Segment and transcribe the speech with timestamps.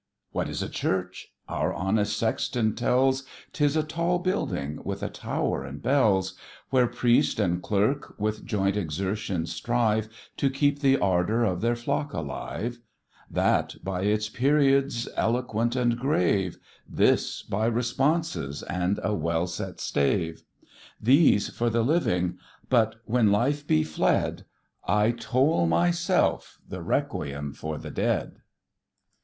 [0.31, 5.63] "What is a Church?" Our honest Sexton tells, "'Tis a tall building, with a tower
[5.63, 6.33] and bells;
[6.71, 12.13] Where priest and clerk with joint exertion strive To keep the ardour af their flock
[12.13, 12.79] alive;
[13.29, 16.57] That, by its periods eloquent and grave;
[16.89, 20.41] This, by responses, and a well set stave:
[20.99, 22.39] These for the living;
[22.69, 24.45] but when life be fled,
[24.83, 28.39] I toll myself the requiem for the dead."